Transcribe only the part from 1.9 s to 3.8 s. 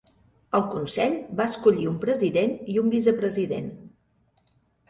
un president i un vicepresident.